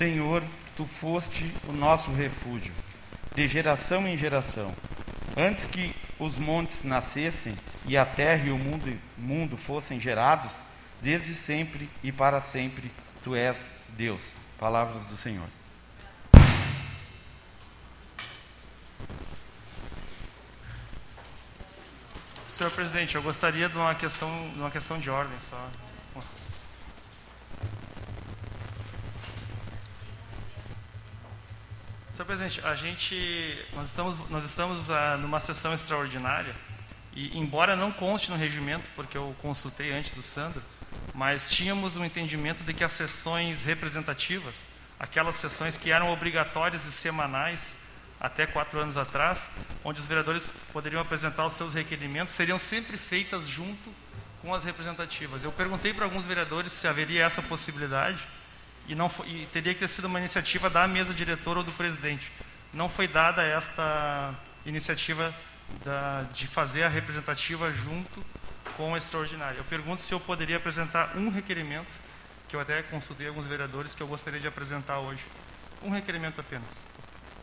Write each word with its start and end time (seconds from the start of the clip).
Senhor, 0.00 0.42
tu 0.78 0.86
foste 0.86 1.54
o 1.68 1.72
nosso 1.74 2.10
refúgio, 2.10 2.72
de 3.34 3.46
geração 3.46 4.08
em 4.08 4.16
geração. 4.16 4.74
Antes 5.36 5.66
que 5.66 5.94
os 6.18 6.38
montes 6.38 6.84
nascessem 6.84 7.54
e 7.84 7.98
a 7.98 8.06
terra 8.06 8.46
e 8.46 8.50
o 8.50 8.56
mundo, 8.56 8.98
mundo 9.18 9.58
fossem 9.58 10.00
gerados, 10.00 10.52
desde 11.02 11.34
sempre 11.34 11.86
e 12.02 12.10
para 12.10 12.40
sempre 12.40 12.90
tu 13.22 13.34
és 13.34 13.72
Deus. 13.90 14.32
Palavras 14.58 15.04
do 15.04 15.18
Senhor. 15.18 15.46
Senhor 22.46 22.70
presidente, 22.70 23.16
eu 23.16 23.22
gostaria 23.22 23.68
de 23.68 23.76
uma 23.76 23.94
questão, 23.94 24.48
de 24.48 24.60
uma 24.60 24.70
questão 24.70 24.98
de 24.98 25.10
ordem 25.10 25.36
só. 25.50 25.89
Senhor 32.20 32.26
presidente, 32.26 32.60
a 32.66 32.74
gente, 32.74 33.64
nós 33.72 33.88
estamos, 33.88 34.28
nós 34.28 34.44
estamos 34.44 34.90
ah, 34.90 35.16
numa 35.16 35.40
sessão 35.40 35.72
extraordinária 35.72 36.54
e, 37.14 37.38
embora 37.38 37.74
não 37.74 37.90
conste 37.90 38.30
no 38.30 38.36
regimento, 38.36 38.84
porque 38.94 39.16
eu 39.16 39.34
consultei 39.38 39.90
antes 39.90 40.14
do 40.14 40.20
Sandro, 40.20 40.62
mas 41.14 41.48
tínhamos 41.48 41.96
um 41.96 42.04
entendimento 42.04 42.62
de 42.62 42.74
que 42.74 42.84
as 42.84 42.92
sessões 42.92 43.62
representativas, 43.62 44.66
aquelas 44.98 45.36
sessões 45.36 45.78
que 45.78 45.90
eram 45.90 46.12
obrigatórias 46.12 46.84
e 46.84 46.92
semanais 46.92 47.78
até 48.20 48.46
quatro 48.46 48.78
anos 48.78 48.98
atrás, 48.98 49.50
onde 49.82 49.98
os 49.98 50.06
vereadores 50.06 50.52
poderiam 50.74 51.00
apresentar 51.00 51.46
os 51.46 51.54
seus 51.54 51.72
requerimentos, 51.72 52.34
seriam 52.34 52.58
sempre 52.58 52.98
feitas 52.98 53.48
junto 53.48 53.90
com 54.42 54.54
as 54.54 54.62
representativas. 54.62 55.42
Eu 55.42 55.52
perguntei 55.52 55.94
para 55.94 56.04
alguns 56.04 56.26
vereadores 56.26 56.72
se 56.72 56.86
haveria 56.86 57.24
essa 57.24 57.40
possibilidade 57.40 58.28
e, 58.90 58.94
não 58.96 59.08
foi, 59.08 59.28
e 59.28 59.48
teria 59.52 59.72
que 59.72 59.78
ter 59.78 59.88
sido 59.88 60.06
uma 60.06 60.18
iniciativa 60.18 60.68
da 60.68 60.86
mesa 60.88 61.14
diretora 61.14 61.60
ou 61.60 61.64
do 61.64 61.70
presidente. 61.72 62.30
Não 62.74 62.88
foi 62.88 63.06
dada 63.06 63.42
esta 63.42 64.34
iniciativa 64.66 65.32
da, 65.84 66.22
de 66.32 66.48
fazer 66.48 66.82
a 66.82 66.88
representativa 66.88 67.70
junto 67.70 68.24
com 68.76 68.92
a 68.94 68.98
extraordinária. 68.98 69.58
Eu 69.58 69.64
pergunto 69.64 70.02
se 70.02 70.12
eu 70.12 70.18
poderia 70.18 70.56
apresentar 70.56 71.16
um 71.16 71.30
requerimento, 71.30 71.86
que 72.48 72.56
eu 72.56 72.60
até 72.60 72.82
consultei 72.82 73.28
alguns 73.28 73.46
vereadores 73.46 73.94
que 73.94 74.02
eu 74.02 74.08
gostaria 74.08 74.40
de 74.40 74.48
apresentar 74.48 74.98
hoje. 74.98 75.24
Um 75.82 75.90
requerimento 75.90 76.40
apenas. 76.40 76.68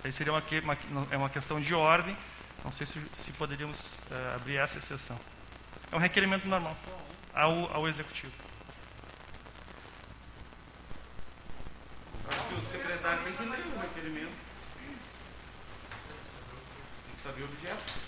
Aí 0.03 0.11
seria 0.11 0.33
uma, 0.33 0.43
uma, 0.89 1.07
é 1.11 1.17
uma 1.17 1.29
questão 1.29 1.61
de 1.61 1.73
ordem, 1.73 2.15
não 2.61 2.73
sei 2.73 2.85
se, 2.85 2.99
se 3.13 3.31
poderíamos 3.31 3.77
uh, 3.77 4.35
abrir 4.35 4.57
essa 4.57 4.77
exceção. 4.77 5.17
É 5.91 5.95
um 5.95 5.99
requerimento 5.99 6.45
normal 6.45 6.75
ao, 7.33 7.73
ao 7.73 7.87
executivo. 7.87 8.46
Acho 12.29 12.47
que 12.47 12.55
o 12.55 12.61
secretário 12.61 13.23
tem 13.23 13.33
que 13.33 13.43
ler 13.43 13.65
o 13.65 13.79
requerimento. 13.79 14.35
Tem 17.05 17.15
que 17.15 17.21
saber 17.21 17.41
o 17.41 17.45
objeto. 17.45 18.07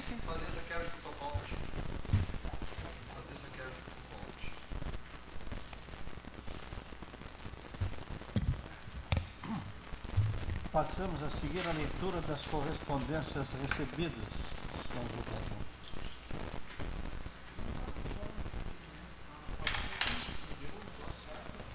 Sim, 0.00 0.14
sim. 0.14 0.18
Fazer 0.26 0.46
essa 0.46 0.60
quebra 0.62 0.84
de 0.84 0.90
protocolo. 0.90 1.36
Fazer 1.40 3.32
essa 3.34 3.48
quebra 3.50 3.70
de 3.70 3.82
protocolo. 3.82 4.26
Passamos 10.72 11.22
a 11.22 11.30
seguir 11.30 11.66
a 11.66 11.72
leitura 11.72 12.20
das 12.22 12.46
correspondências 12.46 13.48
recebidas. 13.62 14.28
Vamos 14.94 15.10
juntos. 15.12 15.60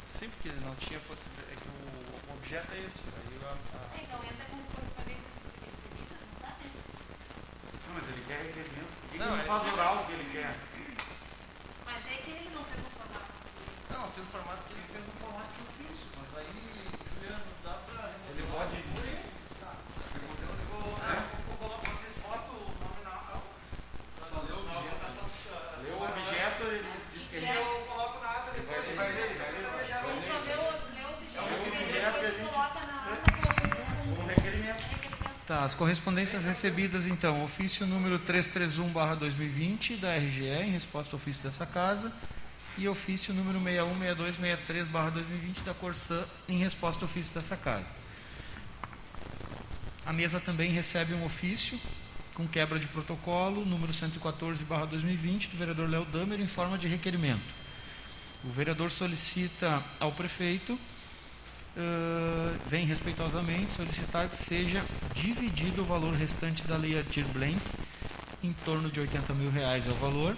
Sim, 0.08 0.30
porque 0.30 0.50
não 0.64 0.76
tinha 0.76 1.00
possibilidade. 1.02 1.52
É 1.52 1.56
que 1.56 1.68
o, 1.68 2.34
objeto 2.38 2.74
é 2.74 2.78
esse. 2.86 3.00
Aí 3.04 3.40
a, 3.44 3.52
a... 3.52 4.02
Então 4.02 4.20
entra 4.24 4.46
como 4.50 4.64
correspondências 4.72 5.34
recebidas, 5.44 6.20
não 6.24 6.40
dá 6.40 6.52
tempo. 6.56 6.80
Não, 7.88 7.94
mas 7.96 8.04
ele 8.10 8.24
quer 8.28 8.40
requerimento. 8.48 8.92
Por 8.96 9.10
que 9.12 9.18
Não, 9.18 9.26
ele 9.28 9.36
não 9.36 9.44
é- 9.44 9.48
faz 9.48 9.74
oral 9.74 9.96
o 9.98 10.06
que 10.06 10.12
ele 10.14 10.30
quer? 10.32 10.56
Mas 11.86 12.00
é 12.08 12.16
que 12.24 12.30
ele 12.32 12.50
não 12.56 12.64
fez 12.64 12.80
um 12.80 12.90
formato. 12.96 13.32
Não, 13.92 14.00
não, 14.00 14.12
fiz 14.12 14.24
o 14.24 14.32
formato 14.32 14.62
que 14.68 14.74
ele 14.74 14.88
fez 14.88 15.04
no 15.06 15.14
formato 15.20 15.50
que 15.52 15.62
eu 15.62 15.70
fiz. 15.84 15.98
Mas 16.16 16.30
aí, 16.40 16.56
Juliano, 17.12 17.44
dá 17.64 17.74
pra. 17.84 18.12
Ele 18.32 18.44
pode. 18.52 18.76
Eu 21.46 21.56
coloco 21.58 21.86
vocês 21.88 22.16
foto 22.22 22.52
nominal. 22.80 23.44
Só 24.30 24.38
lê 24.42 24.52
o 24.54 24.60
objeto. 24.64 25.06
Lê 25.82 25.92
o 25.92 26.02
objeto, 26.04 26.64
ele 26.64 26.90
diz 27.14 27.24
que 27.30 27.36
ele 27.38 27.48
Eu 27.48 27.86
coloco 27.88 28.20
na 28.24 28.30
ata 28.32 28.52
depois. 28.52 28.96
vai 28.96 29.12
ler, 29.14 29.38
vai 29.38 29.52
ler, 29.52 29.62
vai 29.62 29.86
ler. 29.86 30.12
Ele 30.12 30.22
só 30.22 30.38
lê 30.40 30.54
o, 30.56 30.66
lê 30.94 31.02
o 31.06 31.14
objeto 31.16 31.38
É 31.38 31.42
o 31.42 31.56
e 31.56 31.70
objeto 31.70 31.94
depois 31.94 32.20
que 32.20 32.26
a 32.26 32.30
gente- 32.30 32.50
coloca 32.52 32.80
na 32.86 32.96
ata 33.14 33.32
como 33.32 34.22
Um 34.22 34.26
requerimento. 34.28 34.82
requerimento. 34.84 35.46
Tá, 35.48 35.55
as 35.66 35.74
correspondências 35.74 36.46
recebidas 36.46 37.08
então, 37.08 37.44
ofício 37.44 37.88
número 37.88 38.20
331/2020 38.20 39.98
da 39.98 40.16
RGE 40.16 40.46
em 40.46 40.70
resposta 40.70 41.16
ao 41.16 41.20
ofício 41.20 41.42
dessa 41.42 41.66
casa 41.66 42.14
e 42.78 42.88
ofício 42.88 43.34
número 43.34 43.60
616263/2020 43.60 45.64
da 45.66 45.74
Corsã 45.74 46.24
em 46.48 46.60
resposta 46.60 47.04
ao 47.04 47.10
ofício 47.10 47.34
dessa 47.34 47.58
casa. 47.58 47.90
A 50.06 50.14
mesa 50.14 50.40
também 50.40 50.70
recebe 50.70 51.16
um 51.16 51.26
ofício 51.26 51.80
com 52.36 52.48
quebra 52.48 52.78
de 52.78 52.88
protocolo 52.88 53.66
número 53.66 53.92
114/2020 53.92 55.50
do 55.50 55.58
vereador 55.58 55.90
Léo 55.90 56.06
Damer 56.06 56.40
em 56.40 56.48
forma 56.48 56.78
de 56.78 56.88
requerimento. 56.88 57.56
O 58.44 58.52
vereador 58.52 58.92
solicita 58.92 59.84
ao 60.00 60.12
prefeito 60.12 60.80
Uh, 61.78 62.58
vem 62.68 62.86
respeitosamente 62.86 63.74
solicitar 63.74 64.30
que 64.30 64.38
seja 64.38 64.82
dividido 65.14 65.82
o 65.82 65.86
valor 65.86 66.14
restante 66.14 66.66
da 66.66 66.78
Lei 66.78 66.98
Adir 66.98 67.26
Blank, 67.26 67.60
em 68.42 68.54
torno 68.64 68.90
de 68.90 69.00
80 69.02 69.34
mil 69.34 69.52
reais 69.52 69.86
é 69.86 69.92
o 69.92 69.96
valor, 69.96 70.38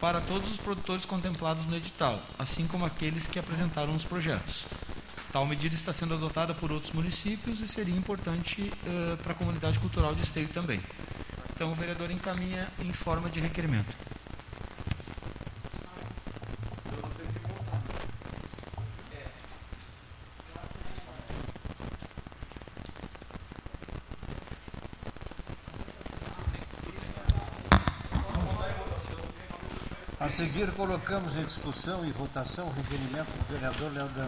para 0.00 0.20
todos 0.20 0.48
os 0.48 0.56
produtores 0.56 1.04
contemplados 1.04 1.66
no 1.66 1.76
edital, 1.76 2.22
assim 2.38 2.66
como 2.68 2.84
aqueles 2.84 3.26
que 3.26 3.38
apresentaram 3.38 3.94
os 3.96 4.04
projetos. 4.04 4.66
Tal 5.32 5.44
medida 5.44 5.74
está 5.74 5.92
sendo 5.92 6.14
adotada 6.14 6.54
por 6.54 6.70
outros 6.70 6.92
municípios 6.92 7.60
e 7.60 7.66
seria 7.66 7.94
importante 7.94 8.62
uh, 8.62 9.16
para 9.18 9.32
a 9.32 9.34
comunidade 9.34 9.78
cultural 9.80 10.14
de 10.14 10.22
Esteio 10.22 10.48
também. 10.48 10.80
Então, 11.52 11.72
o 11.72 11.74
vereador 11.74 12.10
encaminha 12.10 12.68
em 12.78 12.92
forma 12.92 13.28
de 13.28 13.40
requerimento. 13.40 13.92
seguir, 30.36 30.70
colocamos 30.72 31.34
em 31.34 31.44
discussão 31.44 32.04
e 32.04 32.10
votação 32.10 32.66
o 32.66 32.72
requerimento 32.72 33.26
do 33.26 33.54
vereador 33.54 33.90
Leandro. 33.90 34.26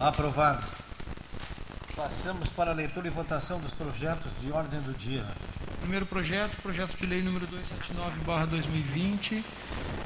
Aprovado. 0.00 0.66
Passamos 1.94 2.48
para 2.48 2.72
a 2.72 2.74
leitura 2.74 3.06
e 3.06 3.10
votação 3.10 3.60
dos 3.60 3.72
projetos 3.74 4.32
de 4.40 4.50
ordem 4.50 4.80
do 4.80 4.92
dia. 4.92 5.24
Primeiro 5.82 6.04
projeto, 6.04 6.60
projeto 6.60 6.96
de 6.96 7.06
lei 7.06 7.22
número 7.22 7.46
279, 7.46 8.46
2020 8.46 9.44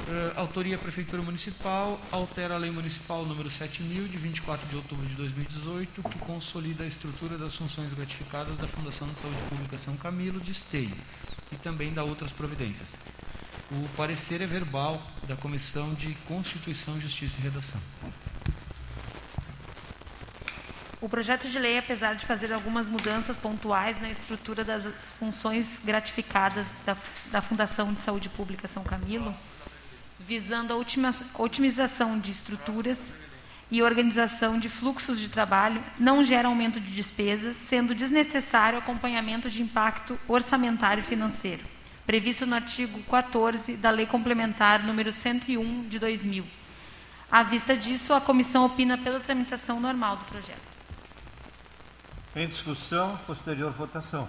eh, 0.09 0.33
autoria 0.37 0.77
Prefeitura 0.77 1.21
Municipal, 1.21 1.99
altera 2.11 2.55
a 2.55 2.57
lei 2.57 2.71
municipal 2.71 3.25
número 3.25 3.49
7000 3.49 4.07
de 4.07 4.17
24 4.17 4.65
de 4.69 4.75
outubro 4.77 5.05
de 5.05 5.15
2018, 5.15 6.01
que 6.01 6.19
consolida 6.19 6.85
a 6.85 6.87
estrutura 6.87 7.37
das 7.37 7.55
funções 7.55 7.93
gratificadas 7.93 8.55
da 8.57 8.67
Fundação 8.67 9.05
de 9.09 9.19
Saúde 9.19 9.37
Pública 9.49 9.77
São 9.77 9.97
Camilo 9.97 10.39
de 10.39 10.51
Esteio 10.51 10.95
e 11.51 11.57
também 11.57 11.93
da 11.93 12.05
outras 12.05 12.31
providências. 12.31 12.97
O 13.69 13.85
parecer 13.97 14.39
é 14.41 14.47
verbal 14.47 15.01
da 15.27 15.35
Comissão 15.35 15.93
de 15.93 16.13
Constituição, 16.25 16.97
Justiça 17.01 17.37
e 17.39 17.43
Redação. 17.43 17.81
O 21.01 21.09
projeto 21.09 21.49
de 21.49 21.59
lei, 21.59 21.77
apesar 21.77 22.15
de 22.15 22.25
fazer 22.25 22.53
algumas 22.53 22.87
mudanças 22.87 23.35
pontuais 23.35 23.99
na 23.99 24.09
estrutura 24.09 24.63
das 24.63 25.11
funções 25.11 25.81
gratificadas 25.83 26.77
da, 26.85 26.95
da 27.29 27.41
Fundação 27.41 27.93
de 27.93 28.01
Saúde 28.01 28.29
Pública 28.29 28.69
São 28.69 28.85
Camilo, 28.85 29.35
visando 30.27 30.73
a 30.73 30.75
ultima- 30.75 31.15
otimização 31.35 32.19
de 32.19 32.31
estruturas 32.31 33.13
e 33.71 33.81
organização 33.81 34.59
de 34.59 34.69
fluxos 34.69 35.19
de 35.19 35.29
trabalho, 35.29 35.81
não 35.97 36.23
gera 36.23 36.47
aumento 36.47 36.79
de 36.79 36.91
despesas, 36.91 37.55
sendo 37.55 37.95
desnecessário 37.95 38.77
acompanhamento 38.79 39.49
de 39.49 39.61
impacto 39.61 40.19
orçamentário 40.27 41.01
e 41.01 41.05
financeiro, 41.05 41.63
previsto 42.05 42.45
no 42.45 42.55
artigo 42.55 43.01
14 43.03 43.77
da 43.77 43.89
Lei 43.89 44.05
Complementar 44.05 44.83
número 44.83 45.11
101 45.11 45.87
de 45.87 45.99
2000. 45.99 46.45
À 47.31 47.43
vista 47.43 47.75
disso, 47.75 48.13
a 48.13 48.21
comissão 48.21 48.65
opina 48.65 48.97
pela 48.97 49.19
tramitação 49.19 49.79
normal 49.81 50.17
do 50.17 50.25
projeto. 50.25 50.67
Em 52.35 52.47
discussão, 52.47 53.19
posterior 53.27 53.71
votação. 53.71 54.27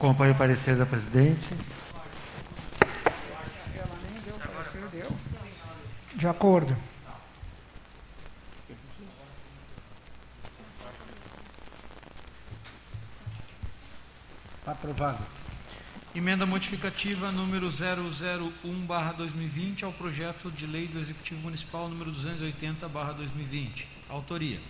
Acompanho 0.00 0.32
o 0.32 0.34
parecer 0.34 0.74
da 0.76 0.86
presidente. 0.86 1.50
Ela 3.76 3.98
nem 4.10 4.18
deu 4.22 4.38
parecer, 4.38 4.80
deu. 4.90 5.14
De 6.14 6.26
acordo. 6.26 6.74
Aprovado. 14.66 15.22
Emenda 16.14 16.46
modificativa 16.46 17.30
número 17.30 17.68
001/2020 17.68 19.82
ao 19.82 19.92
projeto 19.92 20.50
de 20.50 20.66
lei 20.66 20.88
do 20.88 20.98
Executivo 20.98 21.42
Municipal 21.42 21.90
número 21.90 22.10
280/2020. 22.10 23.86
Autoria: 24.08 24.62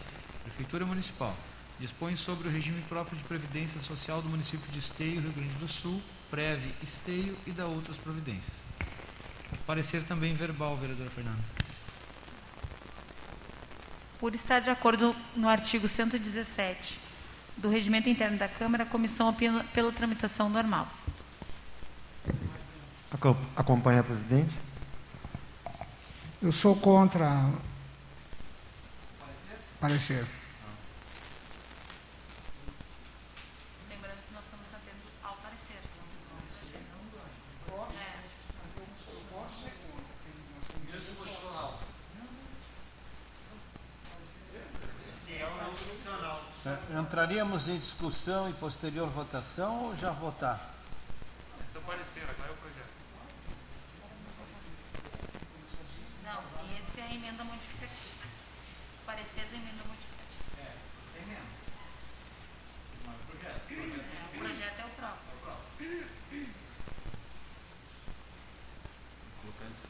Prefeitura 0.42 0.84
Municipal. 0.84 1.36
Dispõe 1.80 2.14
sobre 2.14 2.46
o 2.46 2.50
regime 2.50 2.82
próprio 2.82 3.16
de 3.16 3.24
previdência 3.24 3.80
social 3.80 4.20
do 4.20 4.28
município 4.28 4.70
de 4.70 4.78
Esteio, 4.78 5.20
Rio 5.20 5.32
Grande 5.32 5.54
do 5.54 5.66
Sul, 5.66 6.00
Preve, 6.30 6.74
Esteio 6.82 7.34
e 7.46 7.50
da 7.52 7.66
outras 7.66 7.96
providências. 7.96 8.58
Parecer 9.66 10.04
também 10.04 10.34
verbal, 10.34 10.76
vereadora 10.76 11.08
Fernanda. 11.10 11.38
Por 14.18 14.34
estar 14.34 14.60
de 14.60 14.68
acordo 14.68 15.16
no 15.34 15.48
artigo 15.48 15.88
117 15.88 17.00
do 17.56 17.70
Regimento 17.70 18.08
Interno 18.10 18.36
da 18.36 18.48
Câmara, 18.48 18.84
a 18.84 18.86
comissão 18.86 19.28
opina 19.30 19.64
pela 19.72 19.90
tramitação 19.90 20.50
normal. 20.50 20.86
Acom- 23.10 23.36
Acompanho 23.56 24.00
a 24.00 24.04
presidente. 24.04 24.54
Eu 26.42 26.52
sou 26.52 26.76
contra. 26.76 27.26
Parecer. 29.80 30.26
Lembrando 33.88 34.18
que 34.28 34.34
nós 34.34 34.44
estamos 34.44 34.66
sabendo 34.66 35.00
ao 35.24 35.34
parecer. 35.36 35.76
É, 45.38 46.49
Entraríamos 46.98 47.68
em 47.68 47.78
discussão 47.78 48.50
e 48.50 48.52
posterior 48.52 49.08
votação 49.08 49.84
ou 49.84 49.96
já 49.96 50.10
votar? 50.10 50.74
Seu 51.72 51.80
parecer, 51.80 52.22
agora 52.28 52.50
é 52.50 52.52
o 52.52 52.56
projeto. 52.56 52.92
Não, 56.22 56.78
esse 56.78 57.00
é 57.00 57.04
a 57.04 57.14
emenda 57.14 57.44
modificativa. 57.44 58.26
O 59.02 59.06
parecer 59.06 59.46
da 59.46 59.56
emenda 59.56 59.82
modificativa. 59.88 60.60
É, 60.60 60.76
sem 61.14 61.22
emenda. 61.22 61.48
O 64.34 64.38
projeto 64.38 64.80
é 64.80 64.84
o 64.84 64.90
próximo. 64.90 65.30
São 69.80 69.89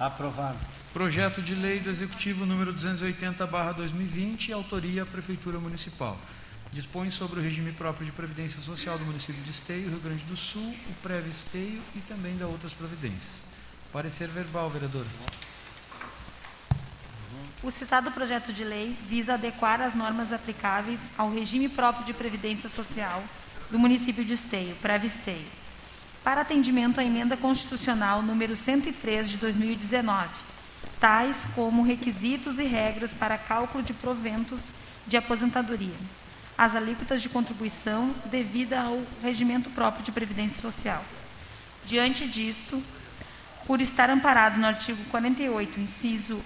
Aprovado. 0.00 0.56
Projeto 0.94 1.42
de 1.42 1.54
lei 1.54 1.78
do 1.78 1.90
Executivo 1.90 2.46
número 2.46 2.72
280/2020, 2.72 4.50
autoria 4.50 5.04
Prefeitura 5.04 5.58
Municipal. 5.58 6.18
Dispõe 6.72 7.10
sobre 7.10 7.38
o 7.38 7.42
regime 7.42 7.70
próprio 7.70 8.06
de 8.06 8.12
previdência 8.12 8.58
social 8.62 8.96
do 8.96 9.04
município 9.04 9.42
de 9.42 9.50
Esteio, 9.50 9.90
Rio 9.90 10.00
Grande 10.00 10.24
do 10.24 10.38
Sul, 10.38 10.74
o 10.88 10.94
Preve 11.02 11.28
Esteio 11.28 11.82
e 11.94 12.00
também 12.00 12.34
da 12.38 12.46
outras 12.46 12.72
providências. 12.72 13.44
Parecer 13.92 14.28
verbal, 14.28 14.70
vereador. 14.70 15.04
O 17.62 17.70
citado 17.70 18.10
projeto 18.10 18.54
de 18.54 18.64
lei 18.64 18.96
visa 19.06 19.34
adequar 19.34 19.82
as 19.82 19.94
normas 19.94 20.32
aplicáveis 20.32 21.10
ao 21.18 21.30
regime 21.30 21.68
próprio 21.68 22.06
de 22.06 22.14
previdência 22.14 22.70
social 22.70 23.22
do 23.70 23.78
município 23.78 24.24
de 24.24 24.32
Esteio, 24.32 24.74
Pré-Esteio, 24.76 25.59
para 26.30 26.42
atendimento 26.42 27.00
à 27.00 27.04
emenda 27.04 27.36
constitucional 27.36 28.22
número 28.22 28.54
103 28.54 29.30
de 29.30 29.38
2019, 29.38 30.28
tais 31.00 31.44
como 31.56 31.82
requisitos 31.82 32.60
e 32.60 32.62
regras 32.62 33.12
para 33.12 33.36
cálculo 33.36 33.82
de 33.82 33.92
proventos 33.92 34.66
de 35.08 35.16
aposentadoria, 35.16 35.96
as 36.56 36.76
alíquotas 36.76 37.20
de 37.20 37.28
contribuição 37.28 38.14
devida 38.26 38.80
ao 38.80 39.02
regimento 39.20 39.70
próprio 39.70 40.04
de 40.04 40.12
previdência 40.12 40.62
social. 40.62 41.04
Diante 41.84 42.28
disto, 42.28 42.80
por 43.66 43.80
estar 43.80 44.08
amparado 44.08 44.56
no 44.56 44.68
artigo 44.68 45.02
48, 45.10 45.80
inciso 45.80 46.40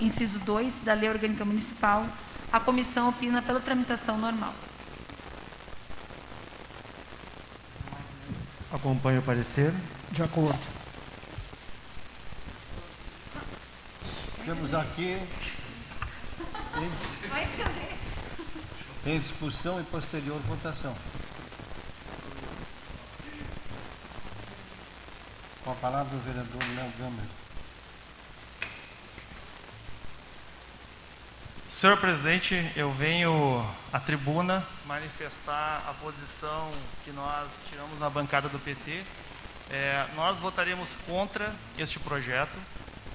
inciso 0.00 0.38
2 0.38 0.76
da 0.82 0.94
Lei 0.94 1.10
Orgânica 1.10 1.44
Municipal, 1.44 2.06
a 2.50 2.58
comissão 2.58 3.10
opina 3.10 3.42
pela 3.42 3.60
tramitação 3.60 4.16
normal. 4.16 4.54
Acompanho 8.74 9.20
o 9.20 9.22
parecer. 9.22 9.72
De 10.10 10.20
acordo. 10.20 10.58
Temos 14.44 14.74
aqui 14.74 15.16
Vai 17.30 17.44
entender. 17.44 17.96
em 19.06 19.20
discussão 19.20 19.80
e 19.80 19.84
posterior 19.84 20.40
votação. 20.40 20.92
Com 25.62 25.70
a 25.70 25.74
palavra 25.76 26.16
o 26.16 26.20
vereador 26.20 26.62
Léo 26.74 26.92
Gamer. 26.98 27.43
Senhor 31.74 31.96
presidente, 31.96 32.70
eu 32.76 32.92
venho 32.92 33.68
à 33.92 33.98
tribuna 33.98 34.64
manifestar 34.86 35.82
a 35.88 35.94
posição 35.94 36.70
que 37.04 37.10
nós 37.10 37.50
tiramos 37.68 37.98
na 37.98 38.08
bancada 38.08 38.48
do 38.48 38.60
PT. 38.60 39.02
É, 39.72 40.06
nós 40.14 40.38
votaremos 40.38 40.96
contra 41.04 41.52
este 41.76 41.98
projeto, 41.98 42.56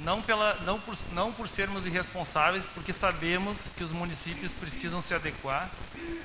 não, 0.02 0.22
pela, 0.22 0.56
não, 0.66 0.78
por, 0.78 0.94
não 1.14 1.32
por 1.32 1.48
sermos 1.48 1.86
irresponsáveis, 1.86 2.66
porque 2.66 2.92
sabemos 2.92 3.70
que 3.78 3.84
os 3.84 3.94
municípios 3.94 4.52
precisam 4.52 5.02
se 5.02 5.14
adequar, 5.14 5.70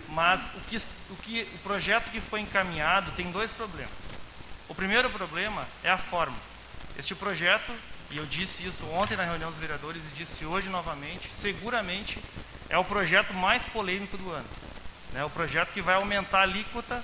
mas 0.09 0.51
o, 0.57 0.61
que, 0.63 0.77
o, 1.11 1.17
que, 1.23 1.43
o 1.55 1.59
projeto 1.59 2.11
que 2.11 2.21
foi 2.21 2.41
encaminhado 2.41 3.13
tem 3.13 3.31
dois 3.31 3.53
problemas. 3.53 3.95
O 4.69 4.75
primeiro 4.75 5.09
problema 5.09 5.69
é 5.85 5.91
a 5.93 5.99
forma. 5.99 6.37
Este 6.99 7.15
projeto 7.15 7.73
e 8.15 8.17
eu 8.17 8.25
disse 8.27 8.65
isso 8.65 8.87
ontem 8.93 9.17
na 9.17 9.25
reunião 9.25 9.51
dos 9.51 9.59
vereadores 9.59 10.05
e 10.05 10.15
disse 10.15 10.45
hoje 10.45 10.69
novamente, 10.69 11.29
seguramente 11.33 12.21
é 12.69 12.79
o 12.79 12.85
projeto 12.85 13.35
mais 13.35 13.65
polêmico 13.65 14.17
do 14.17 14.31
ano. 14.31 14.49
Né? 15.13 15.25
O 15.25 15.31
projeto 15.31 15.73
que 15.73 15.83
vai 15.83 15.97
aumentar 15.97 16.39
a 16.39 16.43
alíquota 16.43 17.03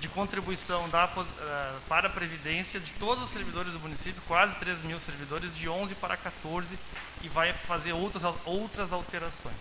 de 0.00 0.08
contribuição 0.08 0.88
da, 0.88 1.04
uh, 1.04 1.80
para 1.86 2.06
a 2.06 2.10
Previdência 2.10 2.80
de 2.80 2.90
todos 2.92 3.24
os 3.24 3.30
servidores 3.30 3.74
do 3.74 3.80
município, 3.80 4.22
quase 4.26 4.54
3 4.54 4.80
mil 4.80 4.98
servidores, 4.98 5.54
de 5.54 5.68
11 5.68 5.94
para 5.96 6.16
14, 6.16 6.78
e 7.22 7.28
vai 7.28 7.52
fazer 7.52 7.92
outras, 7.92 8.22
outras 8.46 8.94
alterações. 8.94 9.54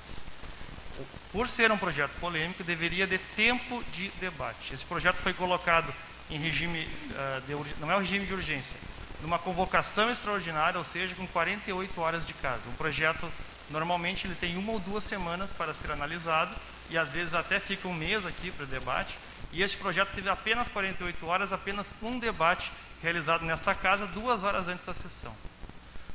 Por 1.30 1.50
ser 1.50 1.74
um 1.74 1.78
projeto 1.78 2.12
polêmico, 2.22 2.64
deveria 2.64 3.06
ter 3.06 3.20
tempo 3.36 3.84
de 3.92 4.08
debate. 4.22 4.74
Esse 4.74 4.86
projeto 4.86 5.18
foi 5.18 5.34
colocado 5.34 5.94
em 6.30 6.38
regime, 6.38 6.88
uh, 7.12 7.42
de, 7.42 7.76
não 7.82 7.92
é 7.92 7.98
o 7.98 8.00
regime 8.00 8.26
de 8.26 8.34
urgência, 8.34 8.78
numa 9.22 9.40
convocação 9.40 10.10
extraordinária, 10.10 10.78
ou 10.78 10.86
seja, 10.86 11.16
com 11.16 11.26
48 11.28 12.02
horas 12.02 12.26
de 12.26 12.34
casa. 12.34 12.62
Um 12.68 12.76
projeto, 12.76 13.32
normalmente, 13.70 14.28
ele 14.28 14.36
tem 14.36 14.58
uma 14.58 14.74
ou 14.74 14.80
duas 14.80 15.04
semanas 15.04 15.52
para 15.52 15.74
ser 15.74 15.92
analisado, 15.92 16.54
e 16.90 16.98
às 16.98 17.12
vezes 17.12 17.34
até 17.34 17.60
fica 17.60 17.88
um 17.88 17.94
mês 17.94 18.26
aqui 18.26 18.52
para 18.52 18.66
debate, 18.66 19.18
e 19.52 19.62
este 19.62 19.78
projeto 19.78 20.10
teve 20.14 20.30
apenas 20.30 20.68
48 20.68 21.26
horas, 21.26 21.54
apenas 21.54 21.94
um 22.02 22.20
debate 22.20 22.72
realizado 23.02 23.46
nesta 23.46 23.74
casa, 23.74 24.06
duas 24.08 24.44
horas 24.44 24.68
antes 24.68 24.86
da 24.86 24.94
sessão. 24.94 25.34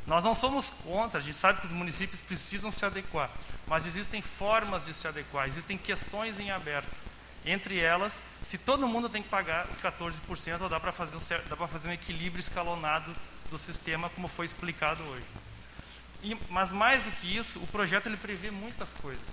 Nós 0.07 0.25
não 0.25 0.35
somos 0.35 0.71
contra, 0.71 1.19
a 1.19 1.23
gente 1.23 1.37
sabe 1.37 1.61
que 1.61 1.67
os 1.67 1.73
municípios 1.73 2.21
precisam 2.21 2.73
se 2.73 2.85
adequar, 2.85 3.31
mas 3.67 3.87
existem 3.87 4.21
formas 4.21 4.85
de 4.85 4.95
se 4.95 5.07
adequar, 5.07 5.47
existem 5.47 5.77
questões 5.79 6.39
em 6.39 6.51
aberto. 6.51 6.91
Entre 7.45 7.79
elas, 7.79 8.23
se 8.43 8.59
todo 8.59 8.87
mundo 8.87 9.09
tem 9.09 9.23
que 9.23 9.29
pagar 9.29 9.69
os 9.71 9.79
14%, 9.79 10.61
ou 10.61 10.69
dá 10.69 10.79
para 10.79 10.93
fazer, 10.93 11.17
um, 11.17 11.21
fazer 11.67 11.89
um 11.89 11.93
equilíbrio 11.93 12.41
escalonado 12.41 13.13
do 13.51 13.59
sistema, 13.59 14.11
como 14.11 14.29
foi 14.29 14.47
explicado 14.47 15.03
hoje. 15.05 15.25
E, 16.23 16.39
mas 16.51 16.71
mais 16.71 17.03
do 17.03 17.11
que 17.13 17.37
isso, 17.37 17.59
o 17.61 17.67
projeto 17.67 18.07
ele 18.07 18.17
prevê 18.17 18.51
muitas 18.51 18.93
coisas. 18.93 19.25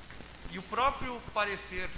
E 0.51 0.57
o 0.57 0.63
próprio 0.63 1.21
parecer, 1.33 1.89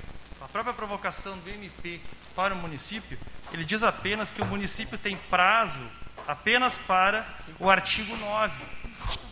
a 0.42 0.48
própria 0.48 0.74
provocação 0.74 1.38
do 1.38 1.50
MP 1.50 2.02
para 2.36 2.54
o 2.54 2.58
município, 2.58 3.18
ele 3.54 3.64
diz 3.64 3.84
apenas 3.84 4.32
que 4.32 4.42
o 4.42 4.46
município 4.46 4.98
tem 4.98 5.16
prazo 5.30 5.82
apenas 6.28 6.78
para 6.78 7.28
o 7.60 7.70
artigo 7.70 8.16
9 8.16 8.80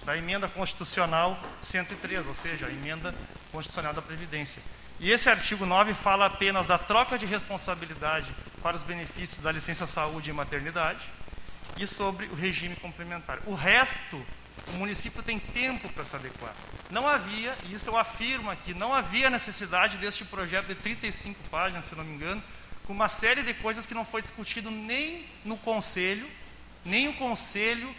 da 0.06 0.18
emenda 0.18 0.48
constitucional 0.48 1.38
103, 1.62 2.28
ou 2.28 2.34
seja, 2.34 2.68
a 2.68 2.72
emenda 2.72 3.14
constitucional 3.52 3.94
da 3.94 4.02
Previdência. 4.02 4.62
E 5.00 5.12
esse 5.12 5.30
artigo 5.30 5.66
9 5.66 5.94
fala 5.94 6.26
apenas 6.26 6.66
da 6.66 6.78
troca 6.78 7.18
de 7.18 7.26
responsabilidade 7.26 8.34
para 8.64 8.76
os 8.76 8.82
benefícios 8.82 9.42
da 9.44 9.52
licença 9.52 9.86
saúde 9.86 10.32
e 10.32 10.34
maternidade 10.34 11.02
e 11.78 11.86
sobre 11.86 12.26
o 12.26 12.34
regime 12.34 12.76
complementar. 12.78 13.40
O 13.46 13.54
resto, 13.54 14.26
o 14.70 14.72
município 14.72 15.22
tem 15.22 15.38
tempo 15.38 15.88
para 15.90 16.04
se 16.04 16.16
adequar. 16.16 16.54
Não 16.90 17.08
havia, 17.08 17.56
e 17.66 17.76
isso 17.76 17.88
eu 17.88 17.96
afirmo 17.96 18.50
aqui, 18.50 18.74
não 18.74 18.92
havia 18.92 19.30
necessidade 19.30 20.00
deste 20.00 20.26
projeto 20.26 20.66
de 20.66 20.76
35 20.76 21.48
páginas, 21.50 21.86
se 21.86 21.96
não 21.96 22.04
me 22.04 22.16
engano, 22.16 22.42
com 22.86 22.94
uma 22.94 23.08
série 23.08 23.44
de 23.44 23.54
coisas 23.54 23.86
que 23.86 23.94
não 23.94 24.04
foi 24.04 24.24
discutido 24.24 24.72
nem 24.72 25.28
no 25.46 25.58
conselho, 25.58 26.28
nem 26.84 27.08
o 27.08 27.14
conselho 27.14 27.94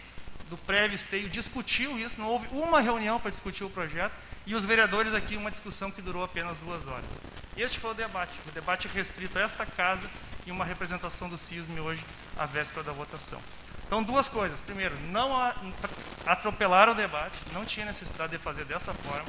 do 0.49 0.57
pré-visteio 0.57 1.29
discutiu 1.29 1.97
isso, 1.97 2.19
não 2.19 2.27
houve 2.27 2.47
uma 2.51 2.81
reunião 2.81 3.19
para 3.19 3.31
discutir 3.31 3.63
o 3.63 3.69
projeto, 3.69 4.11
e 4.49 4.55
os 4.55 4.65
vereadores 4.65 5.13
aqui 5.13 5.37
uma 5.37 5.51
discussão 5.51 5.91
que 5.91 6.01
durou 6.01 6.23
apenas 6.23 6.57
duas 6.57 6.85
horas. 6.87 7.05
Este 7.55 7.79
foi 7.79 7.91
o 7.91 7.93
debate, 7.93 8.33
o 8.47 8.51
debate 8.51 8.87
restrito 8.87 9.37
a 9.37 9.43
esta 9.43 9.63
casa 9.63 10.09
e 10.43 10.51
uma 10.51 10.65
representação 10.65 11.29
do 11.29 11.37
CISM 11.37 11.79
hoje, 11.79 12.03
à 12.35 12.47
véspera 12.47 12.81
da 12.81 12.91
votação. 12.91 13.39
Então, 13.85 14.01
duas 14.01 14.27
coisas. 14.27 14.59
Primeiro, 14.59 14.95
não 15.11 15.31
atropelaram 16.25 16.93
o 16.93 16.95
debate, 16.95 17.37
não 17.53 17.63
tinha 17.63 17.85
necessidade 17.85 18.31
de 18.31 18.39
fazer 18.39 18.65
dessa 18.65 18.91
forma. 18.91 19.27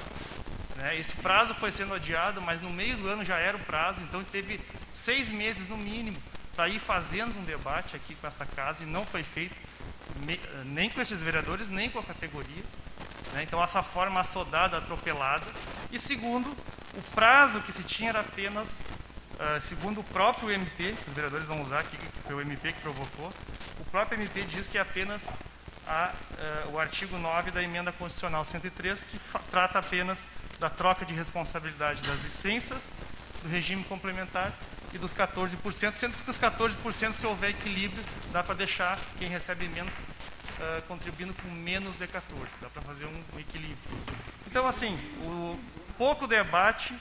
Né? 0.76 0.96
Esse 0.96 1.14
prazo 1.16 1.52
foi 1.52 1.70
sendo 1.70 1.92
adiado, 1.92 2.40
mas 2.40 2.62
no 2.62 2.70
meio 2.70 2.96
do 2.96 3.06
ano 3.06 3.22
já 3.22 3.36
era 3.36 3.58
o 3.58 3.60
prazo, 3.60 4.00
então 4.00 4.24
teve 4.24 4.58
seis 4.90 5.28
meses 5.28 5.68
no 5.68 5.76
mínimo 5.76 6.16
para 6.56 6.66
ir 6.70 6.78
fazendo 6.78 7.38
um 7.38 7.44
debate 7.44 7.94
aqui 7.94 8.14
com 8.14 8.26
esta 8.26 8.46
casa 8.46 8.84
e 8.84 8.86
não 8.86 9.04
foi 9.04 9.22
feito 9.22 9.54
nem 10.64 10.88
com 10.88 10.98
esses 10.98 11.20
vereadores, 11.20 11.68
nem 11.68 11.90
com 11.90 11.98
a 11.98 12.02
categoria. 12.02 12.64
Né? 13.32 13.42
Então, 13.42 13.62
essa 13.62 13.82
forma 13.82 14.20
assodada, 14.20 14.78
atropelada. 14.78 15.46
E 15.90 15.98
segundo, 15.98 16.48
o 16.94 17.02
prazo 17.14 17.60
que 17.60 17.72
se 17.72 17.82
tinha 17.82 18.10
era 18.10 18.20
apenas, 18.20 18.80
uh, 19.34 19.60
segundo 19.60 20.00
o 20.00 20.04
próprio 20.04 20.50
MP, 20.50 20.92
que 20.92 21.08
os 21.08 21.12
vereadores 21.12 21.46
vão 21.46 21.62
usar 21.62 21.80
aqui, 21.80 21.96
que 21.96 22.22
foi 22.24 22.34
o 22.34 22.40
MP 22.40 22.72
que 22.72 22.80
provocou, 22.80 23.32
o 23.78 23.84
próprio 23.90 24.20
MP 24.20 24.42
diz 24.42 24.66
que 24.66 24.78
é 24.78 24.80
apenas 24.80 25.28
a, 25.86 26.12
uh, 26.66 26.70
o 26.72 26.78
artigo 26.78 27.18
9 27.18 27.50
da 27.50 27.62
emenda 27.62 27.92
constitucional 27.92 28.44
103, 28.44 29.02
que 29.04 29.20
trata 29.50 29.78
apenas 29.78 30.28
da 30.58 30.68
troca 30.68 31.04
de 31.04 31.14
responsabilidade 31.14 32.02
das 32.02 32.20
licenças, 32.22 32.92
do 33.42 33.48
regime 33.48 33.82
complementar 33.84 34.52
e 34.92 34.98
dos 34.98 35.14
14%, 35.14 35.92
sendo 35.92 36.16
que 36.16 36.28
os 36.28 36.38
14%, 36.38 37.12
se 37.12 37.26
houver 37.26 37.50
equilíbrio, 37.50 38.02
dá 38.32 38.42
para 38.42 38.54
deixar 38.54 38.98
quem 39.18 39.28
recebe 39.28 39.68
menos 39.68 40.04
uh, 40.60 40.82
contribuindo 40.82 41.34
com 41.34 41.48
menos 41.48 41.96
de 41.96 42.06
14%. 42.06 42.20
Dá 42.60 42.68
para 42.68 42.82
fazer 42.82 43.06
um 43.06 43.38
equilíbrio. 43.38 43.78
Então, 44.46 44.66
assim, 44.66 44.94
o 45.22 45.58
pouco 45.96 46.26
debate, 46.26 46.94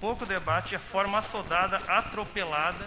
pouco 0.00 0.24
debate, 0.24 0.74
a 0.74 0.78
forma 0.78 1.18
assodada, 1.18 1.76
atropelada, 1.88 2.84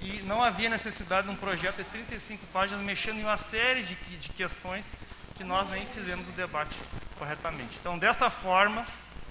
e 0.00 0.22
não 0.22 0.42
havia 0.42 0.70
necessidade 0.70 1.26
de 1.26 1.32
um 1.32 1.36
projeto 1.36 1.76
de 1.76 1.84
35 1.84 2.46
páginas 2.46 2.82
mexendo 2.82 3.18
em 3.18 3.22
uma 3.22 3.36
série 3.36 3.82
de, 3.82 3.94
de 3.94 4.30
questões 4.30 4.92
que 5.36 5.44
nós 5.44 5.68
nem 5.70 5.84
fizemos 5.86 6.26
o 6.28 6.32
debate 6.32 6.76
corretamente. 7.18 7.78
Então, 7.78 7.98
desta 7.98 8.30
forma, 8.30 8.86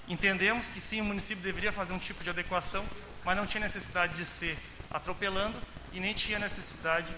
entendemos 0.08 0.66
que 0.68 0.80
sim, 0.80 1.00
o 1.00 1.04
município 1.04 1.42
deveria 1.42 1.72
fazer 1.72 1.92
um 1.92 1.98
tipo 1.98 2.22
de 2.22 2.30
adequação, 2.30 2.84
mas 3.24 3.36
não 3.36 3.46
tinha 3.46 3.60
necessidade 3.60 4.14
de 4.14 4.24
ser 4.24 4.56
atropelando 4.90 5.56
e 5.92 6.00
nem 6.00 6.14
tinha 6.14 6.38
necessidade 6.38 7.12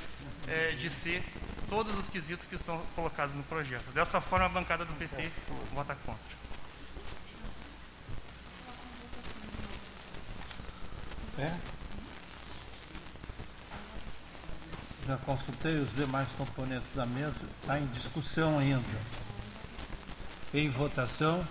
é, 0.46 0.72
de 0.72 0.90
ser 0.90 1.22
todos 1.72 1.98
os 1.98 2.06
quesitos 2.06 2.46
que 2.46 2.54
estão 2.54 2.78
colocados 2.94 3.34
no 3.34 3.42
projeto. 3.44 3.90
Dessa 3.94 4.20
forma, 4.20 4.44
a 4.44 4.48
bancada 4.50 4.84
do 4.84 4.92
PT 4.92 5.30
vota 5.72 5.96
contra. 6.04 6.36
É? 11.38 11.54
Já 15.06 15.16
consultei 15.16 15.76
os 15.76 15.94
demais 15.94 16.28
componentes 16.36 16.92
da 16.94 17.06
mesa, 17.06 17.40
está 17.62 17.80
em 17.80 17.86
discussão 17.86 18.58
ainda. 18.58 18.82
Em 20.52 20.68
votação. 20.68 21.42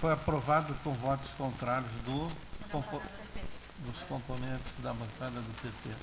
Foi 0.00 0.12
aprovado 0.12 0.74
com 0.82 0.92
votos 0.94 1.30
contrários 1.32 1.90
do, 2.06 2.30
compo, 2.70 3.02
dos 3.80 4.02
componentes 4.04 4.72
da 4.82 4.94
bancada 4.94 5.40
do 5.40 5.62
PT. 5.62 5.94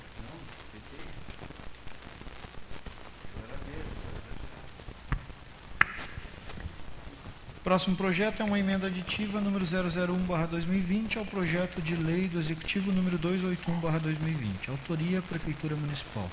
Próximo 7.68 7.96
projeto 7.96 8.40
é 8.40 8.44
uma 8.46 8.58
emenda 8.58 8.86
aditiva 8.86 9.42
número 9.42 9.62
001/2020 9.62 11.18
ao 11.18 11.24
projeto 11.26 11.82
de 11.82 11.94
lei 11.96 12.26
do 12.26 12.40
Executivo 12.40 12.90
número 12.90 13.18
281/2020. 13.18 14.70
Autoria 14.70 15.20
Prefeitura 15.20 15.76
Municipal. 15.76 16.30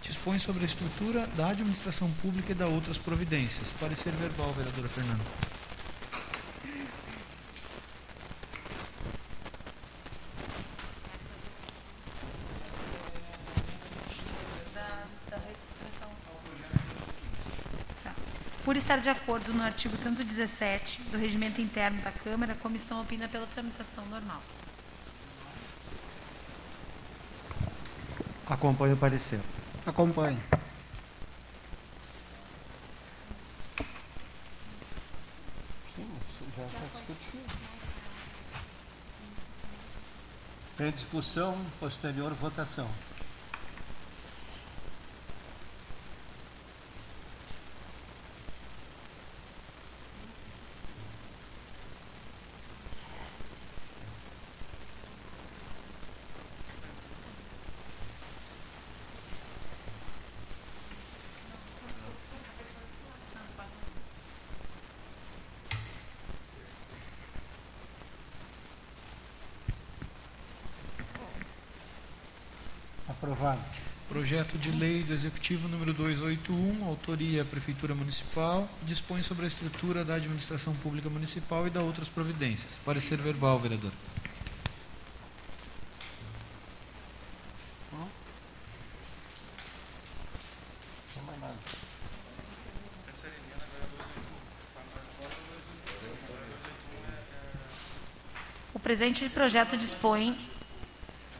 Dispõe 0.00 0.38
sobre 0.38 0.62
a 0.62 0.64
estrutura 0.64 1.26
da 1.36 1.48
administração 1.48 2.10
pública 2.22 2.52
e 2.52 2.54
da 2.54 2.68
outras 2.68 2.96
providências. 2.96 3.70
Parecer 3.78 4.12
verbal, 4.12 4.50
vereadora 4.54 4.88
Fernanda. 4.88 5.20
Por 18.64 18.76
estar 18.76 18.98
de 19.00 19.10
acordo 19.10 19.52
no 19.52 19.62
artigo 19.64 19.96
117 19.96 21.02
do 21.10 21.18
Regimento 21.18 21.60
Interno 21.60 22.00
da 22.00 22.12
Câmara, 22.12 22.52
a 22.52 22.56
comissão 22.56 23.02
opina 23.02 23.28
pela 23.28 23.44
tramitação 23.44 24.06
normal. 24.06 24.40
Acompanho 28.46 28.94
o 28.94 28.96
parecer. 28.96 29.40
Acompanho. 29.84 30.40
Sim, 35.96 36.08
isso 36.28 36.44
já 36.56 36.64
está 36.64 36.80
discutido. 36.94 37.52
Em 40.78 40.90
discussão, 40.92 41.58
posterior 41.80 42.32
votação. 42.34 42.88
Aprovado. 73.22 73.60
Projeto 74.08 74.58
de 74.58 74.72
lei 74.72 75.04
do 75.04 75.14
Executivo 75.14 75.68
número 75.68 75.94
281, 75.94 76.84
autoria 76.84 77.44
Prefeitura 77.44 77.94
Municipal, 77.94 78.68
dispõe 78.82 79.22
sobre 79.22 79.44
a 79.44 79.48
estrutura 79.48 80.04
da 80.04 80.16
administração 80.16 80.74
pública 80.74 81.08
municipal 81.08 81.64
e 81.64 81.70
da 81.70 81.80
outras 81.80 82.08
providências. 82.08 82.80
Parecer 82.84 83.18
verbal, 83.18 83.60
vereador. 83.60 83.92
O 98.74 98.80
presente 98.80 99.28
projeto 99.28 99.76
dispõe 99.76 100.36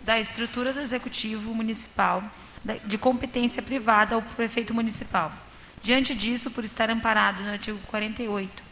da 0.04 0.18
estrutura 0.18 0.72
do 0.72 0.80
Executivo 0.80 1.54
Municipal 1.54 2.22
de 2.84 2.96
competência 2.96 3.62
privada 3.62 4.14
ao 4.14 4.22
prefeito 4.22 4.72
municipal. 4.72 5.32
Diante 5.80 6.14
disso, 6.14 6.50
por 6.50 6.62
estar 6.62 6.88
amparado 6.90 7.42
no 7.42 7.50
artigo 7.50 7.78
48, 7.88 8.62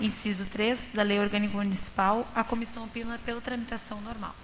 inciso 0.00 0.46
3 0.46 0.90
da 0.94 1.02
Lei 1.02 1.20
Orgânica 1.20 1.56
Municipal, 1.56 2.28
a 2.34 2.42
comissão 2.42 2.84
opina 2.84 3.20
pela 3.24 3.40
tramitação 3.40 4.00
normal. 4.00 4.34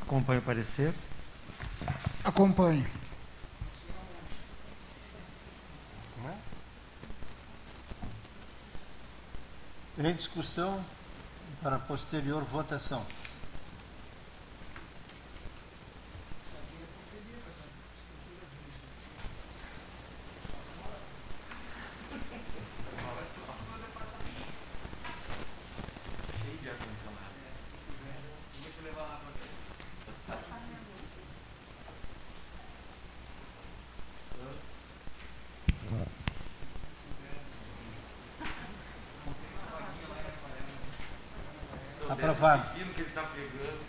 Acompanho 0.00 0.40
o 0.40 0.42
parecer. 0.42 0.94
Acompanho. 2.24 2.86
Em 9.98 10.14
discussão, 10.14 10.82
para 11.62 11.78
posterior 11.78 12.42
votação. 12.44 13.04
Está 43.18 43.30
pegando. 43.34 43.80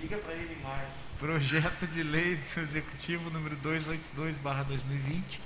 Liga 0.00 0.18
para 0.18 0.34
ele 0.34 0.62
mais. 0.62 0.88
Projeto 1.18 1.86
de 1.86 2.02
lei 2.02 2.36
do 2.36 2.60
Executivo 2.60 3.30
número 3.30 3.56
282/2020, 3.56 5.40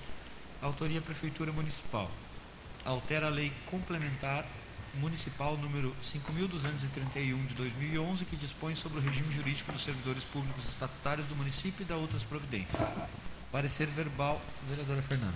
autoria 0.61 1.01
Prefeitura 1.01 1.53
Municipal. 1.53 2.11
Altera 2.85 3.29
a 3.29 3.31
lei 3.31 3.53
complementar 3.67 4.45
municipal 4.95 5.57
número 5.57 5.95
5231 6.03 7.47
de 7.47 7.55
2011, 7.55 8.25
que 8.27 8.37
dispõe 8.37 8.75
sobre 8.75 8.99
o 8.99 9.01
regime 9.01 9.35
jurídico 9.35 9.73
dos 9.73 9.83
servidores 9.83 10.25
públicos 10.25 10.69
estatutários 10.69 11.27
do 11.29 11.37
município 11.37 11.83
e 11.83 11.87
da 11.87 11.97
outras 11.97 12.25
providências. 12.25 12.91
Parecer 13.51 13.87
verbal, 13.87 14.43
vereadora 14.69 15.01
Fernanda. 15.01 15.35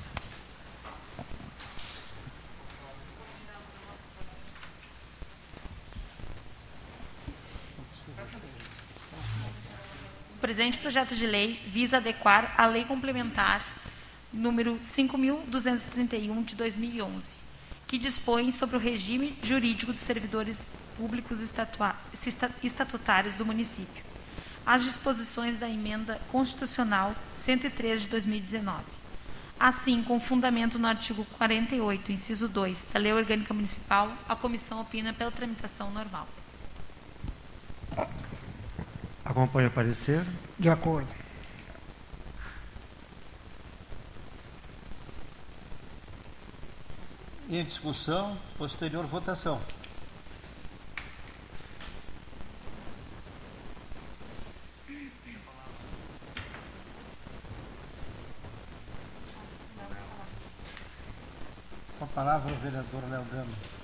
O 10.36 10.36
presente 10.47 10.79
projeto 10.79 11.13
de 11.13 11.27
lei 11.27 11.61
visa 11.67 11.97
adequar 11.97 12.55
a 12.57 12.67
lei 12.67 12.85
complementar 12.85 13.61
número 14.33 14.79
5231 14.81 16.41
de 16.45 16.55
2011, 16.55 17.35
que 17.85 17.99
dispõe 17.99 18.53
sobre 18.53 18.77
o 18.77 18.79
regime 18.79 19.37
jurídico 19.43 19.93
dos 19.93 20.03
servidores 20.03 20.71
públicos 20.97 21.41
estatutários 22.63 23.35
do 23.35 23.45
município, 23.45 24.05
as 24.65 24.85
disposições 24.85 25.57
da 25.57 25.69
emenda 25.69 26.21
constitucional 26.31 27.13
103 27.35 28.03
de 28.03 28.09
2019. 28.11 28.85
Assim, 29.59 30.01
com 30.05 30.21
fundamento 30.21 30.79
no 30.79 30.87
artigo 30.87 31.25
48, 31.39 32.13
inciso 32.13 32.47
2 32.47 32.87
da 32.93 33.01
Lei 33.01 33.13
Orgânica 33.13 33.53
Municipal, 33.53 34.17
a 34.29 34.37
comissão 34.37 34.81
opina 34.81 35.13
pela 35.13 35.33
tramitação 35.33 35.91
normal. 35.91 36.29
Acompanho 39.27 39.67
o 39.67 39.73
parecer. 39.73 40.25
De 40.57 40.71
acordo. 40.71 41.13
Em 47.51 47.65
discussão, 47.65 48.39
posterior 48.57 49.05
votação. 49.05 49.61
Com 61.99 62.05
a 62.05 62.09
palavra 62.09 62.53
o 62.53 62.57
vereador 62.59 63.03
Léo 63.11 63.25
Gama. 63.25 63.77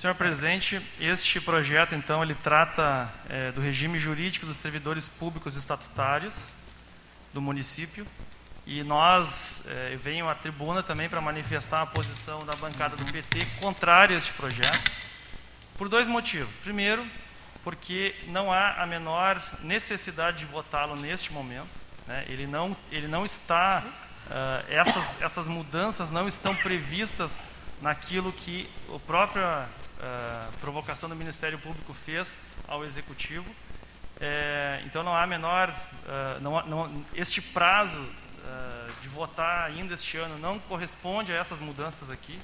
Senhor 0.00 0.14
presidente, 0.14 0.80
este 0.98 1.38
projeto, 1.42 1.94
então, 1.94 2.22
ele 2.22 2.34
trata 2.34 3.06
eh, 3.28 3.52
do 3.52 3.60
regime 3.60 3.98
jurídico 3.98 4.46
dos 4.46 4.56
servidores 4.56 5.06
públicos 5.08 5.58
estatutários 5.58 6.48
do 7.34 7.40
município. 7.42 8.06
E 8.66 8.82
nós 8.82 9.60
eh, 9.66 9.98
venho 10.02 10.26
à 10.26 10.34
tribuna 10.34 10.82
também 10.82 11.06
para 11.06 11.20
manifestar 11.20 11.82
a 11.82 11.86
posição 11.86 12.46
da 12.46 12.56
bancada 12.56 12.96
do 12.96 13.04
PT 13.12 13.44
contrária 13.60 14.16
a 14.16 14.18
este 14.18 14.32
projeto, 14.32 14.90
por 15.76 15.86
dois 15.86 16.06
motivos. 16.06 16.56
Primeiro, 16.56 17.06
porque 17.62 18.14
não 18.28 18.50
há 18.50 18.82
a 18.82 18.86
menor 18.86 19.38
necessidade 19.62 20.38
de 20.38 20.46
votá-lo 20.46 20.96
neste 20.96 21.30
momento. 21.30 21.68
né? 22.06 22.24
Ele, 22.26 22.46
não, 22.46 22.74
ele 22.90 23.06
não 23.06 23.26
está, 23.26 23.84
ah, 24.30 24.64
essas, 24.66 25.20
essas 25.20 25.46
mudanças 25.46 26.10
não 26.10 26.26
estão 26.26 26.56
previstas 26.56 27.30
naquilo 27.82 28.32
que 28.32 28.66
a 28.94 28.98
própria 29.00 29.68
provocação 30.60 31.08
do 31.08 31.16
Ministério 31.16 31.58
Público 31.58 31.92
fez 31.92 32.38
ao 32.66 32.84
Executivo. 32.84 33.46
É, 34.20 34.82
então 34.84 35.02
não 35.02 35.16
há 35.16 35.26
menor, 35.26 35.74
ah, 36.06 36.38
não, 36.40 36.66
não, 36.66 37.06
este 37.14 37.40
prazo 37.40 37.98
ah, 38.44 38.88
de 39.00 39.08
votar 39.08 39.64
ainda 39.64 39.94
este 39.94 40.18
ano 40.18 40.38
não 40.38 40.58
corresponde 40.58 41.32
a 41.32 41.36
essas 41.36 41.58
mudanças 41.58 42.10
aqui. 42.10 42.38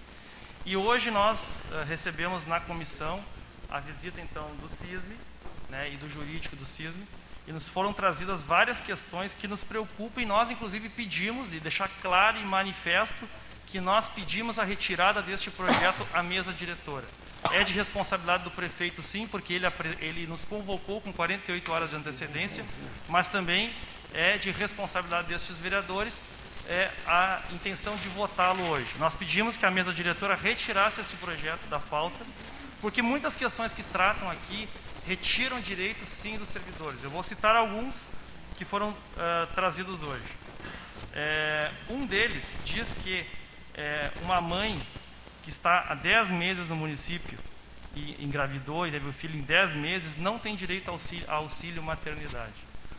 E 0.65 0.77
hoje 0.77 1.11
nós 1.11 1.61
ah, 1.73 1.85
recebemos 1.85 2.47
na 2.47 2.61
comissão 2.61 3.23
a 3.71 3.79
visita 3.79 4.21
então 4.21 4.47
do 4.57 4.69
CISME 4.69 5.17
né, 5.69 5.91
e 5.93 5.97
do 5.97 6.09
jurídico 6.09 6.57
do 6.57 6.65
CISME 6.65 7.07
e 7.47 7.53
nos 7.53 7.69
foram 7.69 7.93
trazidas 7.93 8.41
várias 8.41 8.81
questões 8.81 9.35
que 9.35 9.47
nos 9.47 9.63
preocupam 9.63 10.23
e 10.23 10.27
nós 10.27 10.51
inclusive 10.51 10.89
pedimos 10.89 11.53
e 11.53 11.61
deixar 11.61 11.89
claro 12.01 12.39
e 12.39 12.45
manifesto 12.45 13.29
que 13.67 13.81
nós 13.81 14.09
pedimos 14.09 14.59
a 14.59 14.65
retirada 14.65 15.21
deste 15.21 15.51
projeto 15.51 16.07
à 16.15 16.23
mesa 16.23 16.53
diretora. 16.53 17.05
É 17.53 17.65
de 17.65 17.73
responsabilidade 17.73 18.45
do 18.45 18.51
prefeito, 18.51 19.03
sim, 19.03 19.27
porque 19.27 19.53
ele, 19.55 19.67
ele 20.01 20.27
nos 20.27 20.45
convocou 20.45 21.01
com 21.01 21.13
48 21.13 21.73
horas 21.73 21.91
de 21.91 21.97
antecedência, 21.97 22.65
mas 23.09 23.29
também 23.29 23.73
é 24.15 24.39
de 24.39 24.51
responsabilidade 24.51 25.29
destes 25.29 25.59
vereadores 25.59 26.23
é 26.69 26.91
a 27.07 27.41
intenção 27.53 27.97
de 27.97 28.09
votá-lo 28.09 28.69
hoje. 28.69 28.91
Nós 28.99 29.15
pedimos 29.15 29.57
que 29.57 29.65
a 29.65 29.71
mesa 29.71 29.93
diretora 29.93 30.35
retirasse 30.35 31.01
esse 31.01 31.15
projeto 31.17 31.67
da 31.69 31.79
pauta, 31.79 32.25
porque 32.81 33.01
muitas 33.03 33.37
questões 33.37 33.73
que 33.73 33.83
tratam 33.85 34.31
aqui 34.31 34.69
retiram 35.07 35.61
direitos, 35.61 36.09
sim, 36.09 36.37
dos 36.37 36.49
servidores. 36.49 37.03
Eu 37.03 37.11
vou 37.11 37.23
citar 37.23 37.55
alguns 37.55 37.95
que 38.57 38.65
foram 38.65 38.91
uh, 38.91 38.97
trazidos 39.55 40.03
hoje. 40.03 40.25
É, 41.13 41.71
um 41.89 42.05
deles 42.05 42.57
diz 42.65 42.95
que 43.03 43.25
é, 43.75 44.11
uma 44.23 44.41
mãe 44.41 44.79
que 45.47 45.51
está 45.51 45.87
há 45.89 45.95
10 45.95 46.31
meses 46.31 46.67
no 46.67 46.75
município 46.75 47.39
e 47.95 48.17
engravidou 48.23 48.85
e 48.85 48.91
teve 48.91 49.09
o 49.09 49.13
filho 49.13 49.39
em 49.39 49.43
10 49.43 49.77
meses 49.77 50.17
não 50.17 50.41
tem 50.41 50.57
direito 50.57 50.89
ao 50.89 50.95
auxílio, 50.95 51.25
auxílio 51.31 51.83
maternidade. 51.85 52.53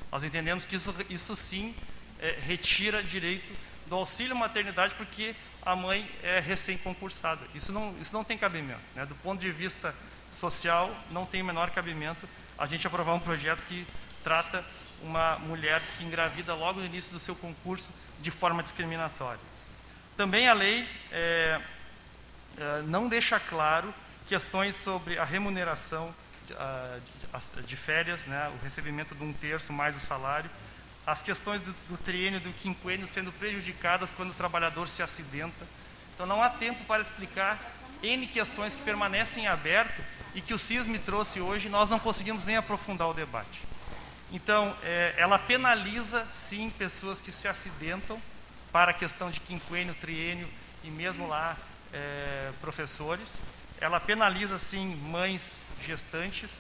Nós 0.09 0.23
entendemos 0.23 0.63
que 0.63 0.77
isso, 0.77 0.95
isso 1.09 1.35
sim 1.35 1.75
é, 2.19 2.37
retira 2.39 3.03
direito 3.03 3.53
do 3.85 3.95
auxílio 3.95 4.33
maternidade 4.33 4.95
porque 4.95 5.35
a 5.61 5.75
mãe 5.75 6.09
é 6.23 6.39
recém-concursada. 6.39 7.41
Isso 7.53 7.73
não, 7.73 7.93
isso 7.99 8.13
não 8.13 8.23
tem 8.23 8.37
cabimento. 8.37 8.79
Né? 8.95 9.05
Do 9.05 9.15
ponto 9.15 9.41
de 9.41 9.51
vista 9.51 9.93
social, 10.31 10.89
não 11.11 11.25
tem 11.25 11.41
o 11.41 11.45
menor 11.45 11.69
cabimento 11.71 12.29
a 12.57 12.65
gente 12.65 12.87
aprovar 12.87 13.13
um 13.13 13.19
projeto 13.19 13.61
que 13.65 13.85
trata 14.23 14.63
uma 15.03 15.37
mulher 15.39 15.81
que 15.97 16.05
engravida 16.05 16.53
logo 16.53 16.79
no 16.79 16.85
início 16.85 17.11
do 17.11 17.19
seu 17.19 17.35
concurso 17.35 17.89
de 18.21 18.31
forma 18.31 18.63
discriminatória. 18.63 19.41
Também 20.15 20.47
a 20.47 20.53
lei 20.53 20.87
é, 21.11 21.59
é, 22.57 22.81
não 22.83 23.07
deixa 23.07 23.39
claro 23.39 23.93
questões 24.27 24.75
sobre 24.75 25.17
a 25.17 25.23
remuneração 25.23 26.13
de, 26.45 27.61
de 27.63 27.75
férias, 27.75 28.25
né, 28.25 28.51
o 28.59 28.63
recebimento 28.63 29.13
de 29.15 29.23
um 29.23 29.33
terço 29.33 29.71
mais 29.71 29.95
o 29.95 29.99
salário, 29.99 30.49
as 31.05 31.21
questões 31.21 31.61
do, 31.61 31.97
triênio, 31.97 32.39
do 32.39 32.51
quinquênio 32.53 33.07
sendo 33.07 33.31
prejudicadas 33.31 34.11
quando 34.11 34.31
o 34.31 34.33
trabalhador 34.33 34.87
se 34.89 35.01
acidenta. 35.01 35.65
Então 36.13 36.25
não 36.25 36.41
há 36.41 36.49
tempo 36.49 36.83
para 36.85 37.01
explicar 37.01 37.57
N 38.03 38.27
questões 38.27 38.75
que 38.75 38.81
permanecem 38.81 39.43
em 39.43 39.47
aberto 39.47 40.01
e 40.35 40.41
que 40.41 40.53
o 40.53 40.59
CISM 40.59 40.97
trouxe 40.99 41.39
hoje, 41.39 41.69
nós 41.69 41.89
não 41.89 41.99
conseguimos 41.99 42.43
nem 42.43 42.57
aprofundar 42.57 43.07
o 43.07 43.13
debate. 43.13 43.61
Então, 44.31 44.75
é, 44.83 45.15
ela 45.17 45.39
penaliza, 45.39 46.25
sim, 46.33 46.69
pessoas 46.69 47.21
que 47.21 47.31
se 47.31 47.47
acidentam 47.47 48.21
para 48.71 48.91
a 48.91 48.93
questão 48.93 49.31
de 49.31 49.39
quinquênio, 49.39 49.95
triênio 49.95 50.47
e 50.83 50.89
mesmo 50.89 51.27
lá 51.27 51.55
é, 51.97 52.51
professores. 52.61 53.37
Ela 53.79 53.99
penaliza, 53.99 54.57
sim, 54.57 54.95
mães 54.95 55.61
gestantes 55.81 56.59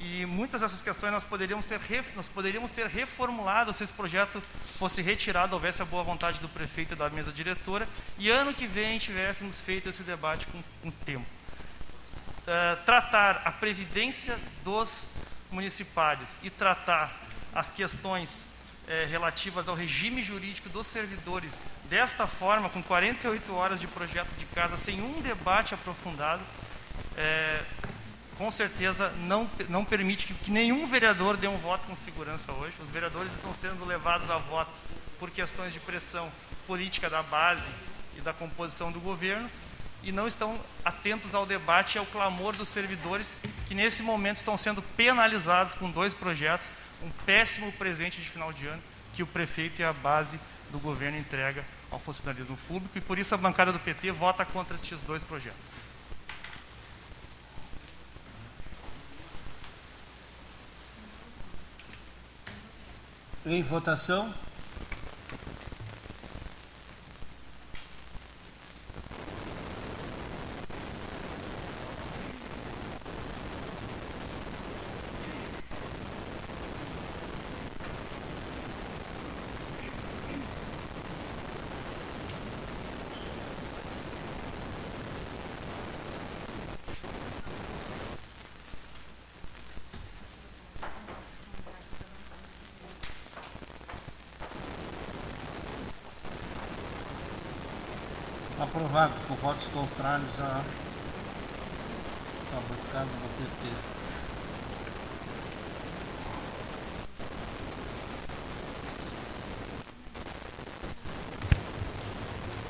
e 0.00 0.26
muitas 0.26 0.60
dessas 0.60 0.82
questões 0.82 1.12
nós 1.12 1.24
poderíamos 1.24 1.66
ter, 1.66 1.80
nós 2.16 2.28
poderíamos 2.28 2.70
ter 2.70 2.86
reformulado 2.86 3.72
se 3.72 3.84
esse 3.84 3.92
projeto 3.92 4.42
fosse 4.78 5.00
retirado, 5.00 5.54
houvesse 5.54 5.82
a 5.82 5.84
boa 5.84 6.02
vontade 6.02 6.40
do 6.40 6.48
prefeito 6.48 6.94
e 6.94 6.96
da 6.96 7.08
mesa 7.10 7.32
diretora, 7.32 7.88
e 8.18 8.28
ano 8.28 8.52
que 8.52 8.66
vem 8.66 8.98
tivéssemos 8.98 9.60
feito 9.60 9.88
esse 9.88 10.02
debate 10.02 10.46
com, 10.46 10.62
com 10.82 10.90
tempo. 10.90 11.26
Uh, 12.42 12.84
tratar 12.84 13.42
a 13.44 13.52
previdência 13.52 14.38
dos 14.62 15.08
municipários 15.50 16.30
e 16.42 16.50
tratar 16.50 17.10
as 17.54 17.70
questões 17.70 18.28
eh, 18.86 19.06
relativas 19.10 19.68
ao 19.68 19.74
regime 19.74 20.22
jurídico 20.22 20.68
dos 20.68 20.86
servidores 20.86 21.58
desta 21.88 22.26
forma, 22.26 22.68
com 22.68 22.82
48 22.82 23.54
horas 23.54 23.80
de 23.80 23.86
projeto 23.86 24.28
de 24.38 24.44
casa, 24.46 24.76
sem 24.76 25.00
um 25.00 25.20
debate 25.20 25.74
aprofundado, 25.74 26.42
eh, 27.16 27.62
com 28.36 28.50
certeza 28.50 29.10
não, 29.20 29.48
não 29.68 29.84
permite 29.84 30.26
que, 30.26 30.34
que, 30.34 30.50
nenhum 30.50 30.86
vereador 30.86 31.36
dê 31.36 31.46
um 31.46 31.56
voto 31.58 31.86
com 31.86 31.96
segurança 31.96 32.52
hoje. 32.52 32.74
Os 32.82 32.90
vereadores 32.90 33.32
estão 33.32 33.54
sendo 33.54 33.84
levados 33.84 34.30
a 34.30 34.38
voto 34.38 34.72
por 35.18 35.30
questões 35.30 35.72
de 35.72 35.80
pressão 35.80 36.30
política 36.66 37.08
da 37.08 37.22
base 37.22 37.68
e 38.16 38.20
da 38.20 38.32
composição 38.32 38.90
do 38.90 39.00
governo 39.00 39.48
e 40.02 40.12
não 40.12 40.26
estão 40.26 40.58
atentos 40.84 41.34
ao 41.34 41.46
debate 41.46 41.96
e 41.96 41.98
ao 41.98 42.06
clamor 42.06 42.54
dos 42.54 42.68
servidores 42.68 43.36
que 43.66 43.74
nesse 43.74 44.02
momento 44.02 44.36
estão 44.36 44.56
sendo 44.56 44.82
penalizados 44.82 45.74
com 45.74 45.90
dois 45.90 46.12
projetos, 46.12 46.66
um 47.02 47.10
péssimo 47.24 47.72
presente 47.72 48.20
de 48.20 48.28
final 48.28 48.52
de 48.52 48.66
ano 48.66 48.82
que 49.12 49.22
o 49.22 49.26
prefeito 49.26 49.80
e 49.80 49.84
a 49.84 49.92
base 49.92 50.38
do 50.70 50.78
governo 50.78 51.18
entrega 51.18 51.64
ao 51.90 51.98
funcionalismo 51.98 52.56
público 52.68 52.98
e 52.98 53.00
por 53.00 53.18
isso 53.18 53.34
a 53.34 53.38
bancada 53.38 53.72
do 53.72 53.78
PT 53.78 54.10
vota 54.10 54.44
contra 54.44 54.74
estes 54.74 55.02
dois 55.02 55.22
projetos. 55.22 55.60
Em 63.46 63.62
votação. 63.62 64.32
Aprovado 98.60 99.12
por 99.26 99.33
votos 99.44 99.66
contrários 99.74 100.40
à, 100.40 100.64
à 102.50 102.60
bancada 102.66 103.04
do 103.04 103.28
PT. 103.36 103.68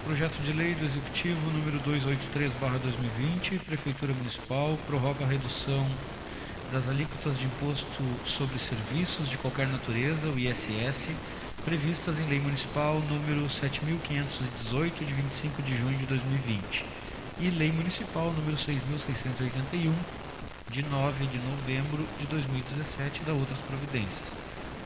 Projeto 0.05 0.43
de 0.43 0.53
Lei 0.53 0.75
do 0.75 0.85
Executivo 0.85 1.49
número 1.53 1.79
283/2020, 1.79 3.61
Prefeitura 3.61 4.13
Municipal, 4.13 4.77
prorroga 4.89 5.25
a 5.25 5.29
redução 5.29 5.89
das 6.73 6.89
alíquotas 6.89 7.39
de 7.39 7.47
imposto 7.47 8.03
sobre 8.25 8.59
serviços 8.59 9.29
de 9.29 9.39
qualquer 9.39 9.69
natureza, 9.69 10.29
o 10.29 10.37
ISS, 10.37 11.11
previstas 11.65 12.19
em 12.21 12.29
Lei 12.29 12.41
Municipal 12.41 13.01
número 13.09 13.49
7518 13.49 15.03
de 15.03 15.15
25 15.15 15.63
de 15.63 15.75
junho 15.75 15.97
de 15.97 16.05
2020 16.05 16.85
e 17.41 17.49
Lei 17.49 17.73
Municipal 17.73 18.31
número 18.33 18.57
6681 18.57 19.95
de 20.69 20.83
9 20.83 21.27
de 21.27 21.39
novembro 21.39 22.07
de 22.19 22.27
2017 22.27 23.23
da 23.23 23.33
outras 23.33 23.61
providências. 23.61 24.35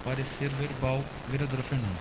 Parecer 0.05 0.49
verbal, 0.51 1.05
vereadora 1.29 1.65
Fernanda. 1.65 1.99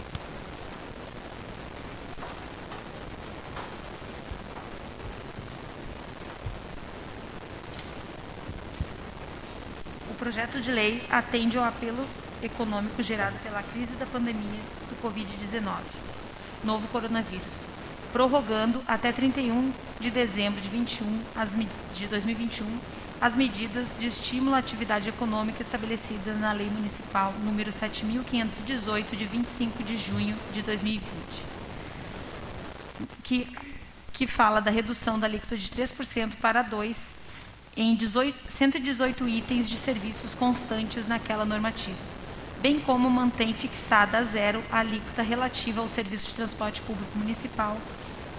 O 10.11 10.13
projeto 10.13 10.61
de 10.61 10.71
lei 10.71 11.03
atende 11.09 11.57
ao 11.57 11.63
apelo 11.63 12.07
econômico 12.41 13.01
gerado 13.01 13.37
pela 13.39 13.63
crise 13.63 13.93
da 13.95 14.05
pandemia 14.05 14.61
do 14.89 15.01
Covid-19, 15.01 15.79
novo 16.63 16.87
coronavírus, 16.87 17.67
prorrogando 18.11 18.81
até 18.87 19.11
31 19.11 19.71
de 19.99 20.09
dezembro 20.09 20.61
de, 20.61 20.69
21, 20.69 21.21
as, 21.35 21.51
de 21.93 22.07
2021 22.07 22.65
as 23.19 23.35
medidas 23.35 23.89
de 23.97 24.07
estímulo 24.07 24.55
à 24.55 24.59
atividade 24.59 25.09
econômica 25.09 25.61
estabelecidas 25.61 26.39
na 26.39 26.51
Lei 26.53 26.69
Municipal 26.69 27.33
número 27.43 27.71
7.518, 27.71 29.15
de 29.15 29.25
25 29.25 29.83
de 29.83 29.97
junho 29.97 30.37
de 30.53 30.61
2020, 30.61 31.01
que, 33.23 33.47
que 34.13 34.27
fala 34.27 34.59
da 34.59 34.69
redução 34.69 35.19
da 35.19 35.25
alíquota 35.25 35.57
de 35.57 35.67
3% 35.67 36.33
para 36.39 36.63
2% 36.63 36.95
em 37.75 37.95
18, 37.95 38.51
118 38.51 39.27
itens 39.27 39.69
de 39.69 39.77
serviços 39.77 40.33
constantes 40.33 41.07
naquela 41.07 41.45
normativa 41.45 42.16
bem 42.61 42.79
como 42.79 43.09
mantém 43.09 43.53
fixada 43.53 44.17
a 44.17 44.23
zero 44.23 44.63
a 44.71 44.79
alíquota 44.79 45.21
relativa 45.21 45.81
ao 45.81 45.87
serviço 45.87 46.27
de 46.27 46.35
transporte 46.35 46.81
público 46.81 47.17
municipal 47.17 47.77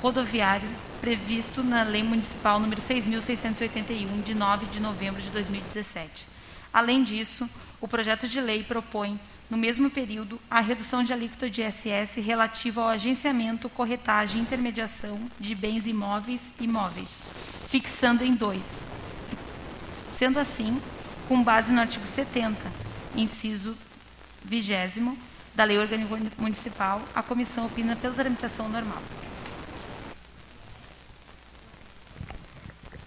rodoviário 0.02 0.68
previsto 1.00 1.62
na 1.62 1.82
Lei 1.82 2.02
Municipal 2.02 2.58
número 2.58 2.80
6.681, 2.80 4.22
de 4.22 4.34
9 4.34 4.66
de 4.66 4.80
novembro 4.80 5.20
de 5.22 5.30
2017. 5.30 6.26
Além 6.72 7.02
disso, 7.02 7.48
o 7.80 7.88
projeto 7.88 8.28
de 8.28 8.40
lei 8.40 8.62
propõe, 8.62 9.18
no 9.48 9.56
mesmo 9.56 9.90
período, 9.90 10.40
a 10.50 10.60
redução 10.60 11.02
de 11.02 11.12
alíquota 11.12 11.48
de 11.48 11.62
ISS 11.62 12.16
relativa 12.16 12.82
ao 12.82 12.88
agenciamento, 12.88 13.68
corretagem 13.68 14.40
e 14.40 14.42
intermediação 14.42 15.20
de 15.38 15.54
bens 15.54 15.86
imóveis 15.86 16.52
e 16.60 16.64
imóveis, 16.64 17.08
fixando 17.68 18.24
em 18.24 18.34
dois, 18.34 18.84
Sendo 20.10 20.40
assim, 20.40 20.80
com 21.28 21.42
base 21.44 21.72
no 21.72 21.80
artigo 21.80 22.04
70, 22.04 22.72
inciso 23.14 23.76
20 24.44 25.18
da 25.54 25.64
Lei 25.64 25.78
Orgânica 25.78 26.16
Municipal, 26.38 27.02
a 27.14 27.22
comissão 27.22 27.66
opina 27.66 27.96
pela 27.96 28.14
tramitação 28.14 28.68
normal. 28.68 29.02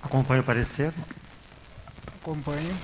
Acompanho 0.01 0.41
o 0.41 0.43
parecer. 0.43 0.93
Acompanho. 2.19 2.77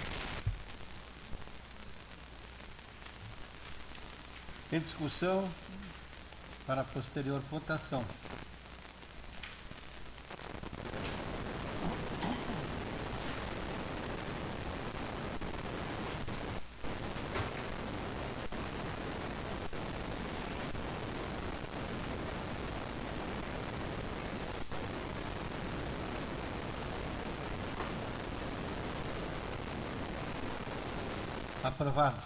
Em 4.72 4.80
discussão 4.80 5.50
para 6.66 6.84
posterior 6.86 7.42
votação. 7.52 8.06
Aprovado. 31.80 32.18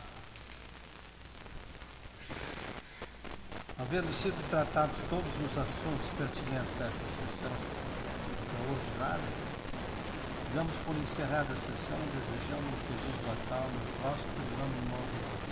Havendo 3.78 4.08
sido 4.14 4.50
tratados 4.50 4.96
todos 5.10 5.28
os 5.28 5.58
assuntos 5.58 6.08
pertinentes 6.18 6.80
a 6.80 6.86
essa 6.86 7.04
sessão 7.20 7.52
extraordinária, 8.32 9.30
damos 10.56 10.72
por 10.86 10.96
encerrada 10.96 11.52
a 11.52 11.58
sessão, 11.68 12.00
desejando 12.16 12.64
um 12.64 12.80
feliz 12.88 13.28
Natal 13.28 13.68
no 13.68 14.02
próximo 14.02 14.40
ano 14.64 14.90
novo. 14.90 15.51